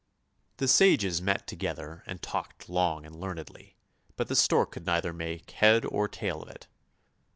'The 0.57 0.67
sages 0.67 1.21
met 1.21 1.45
together 1.45 2.01
and 2.07 2.23
talked 2.23 2.67
long 2.67 3.05
and 3.05 3.15
learnedly, 3.15 3.75
but 4.15 4.29
the 4.29 4.35
stork 4.35 4.71
could 4.71 4.87
neither 4.87 5.13
make 5.13 5.51
head 5.51 5.83
nor 5.91 6.07
tail 6.07 6.41
of 6.41 6.49
it. 6.49 6.67